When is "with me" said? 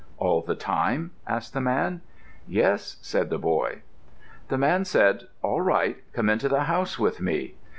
6.97-7.53